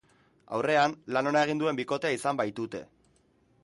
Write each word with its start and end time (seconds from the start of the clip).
Aurrean, 0.59 0.95
lan 1.17 1.31
ona 1.33 1.45
egin 1.49 1.63
duen 1.63 1.81
bikotea 1.83 2.19
izan 2.19 2.45
baitute. 2.45 2.87